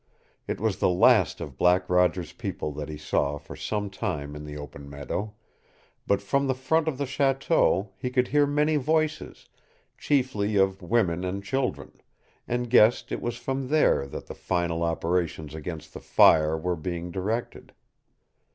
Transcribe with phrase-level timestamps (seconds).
[0.47, 4.45] It was the last of Black Roger's people that he saw for some time in
[4.45, 5.35] the open meadow,
[6.07, 9.47] but from the front of the chateau he could hear many voices,
[9.99, 12.01] chiefly of women and children,
[12.47, 17.11] and guessed it was from there that the final operations against the fire were being
[17.11, 17.71] directed.